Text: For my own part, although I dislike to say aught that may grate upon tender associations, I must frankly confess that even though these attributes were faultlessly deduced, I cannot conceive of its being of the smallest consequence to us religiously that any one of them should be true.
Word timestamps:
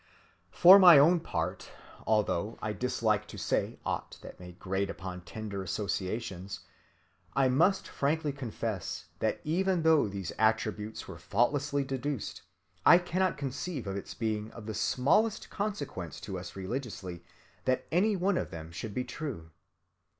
For 0.49 0.79
my 0.79 0.97
own 0.97 1.19
part, 1.19 1.69
although 2.07 2.57
I 2.59 2.73
dislike 2.73 3.27
to 3.27 3.37
say 3.37 3.77
aught 3.85 4.17
that 4.23 4.39
may 4.39 4.53
grate 4.53 4.89
upon 4.89 5.21
tender 5.21 5.61
associations, 5.61 6.61
I 7.35 7.49
must 7.49 7.87
frankly 7.87 8.31
confess 8.31 9.05
that 9.19 9.39
even 9.43 9.83
though 9.83 10.07
these 10.07 10.31
attributes 10.39 11.07
were 11.07 11.19
faultlessly 11.19 11.83
deduced, 11.83 12.41
I 12.83 12.97
cannot 12.97 13.37
conceive 13.37 13.85
of 13.85 13.95
its 13.95 14.15
being 14.15 14.49
of 14.53 14.65
the 14.65 14.73
smallest 14.73 15.51
consequence 15.51 16.19
to 16.21 16.39
us 16.39 16.55
religiously 16.55 17.23
that 17.65 17.85
any 17.91 18.15
one 18.15 18.39
of 18.39 18.49
them 18.49 18.71
should 18.71 18.95
be 18.95 19.03
true. 19.03 19.51